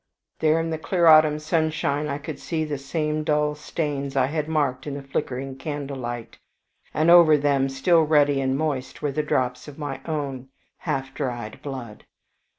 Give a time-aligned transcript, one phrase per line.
[0.39, 4.47] There in the clear autumn sunshine I could see the same dull stains I had
[4.47, 6.39] marked in the flickering candle light,
[6.91, 11.61] and over them, still ruddy and moist, were the drops of my own half dried
[11.61, 12.07] blood.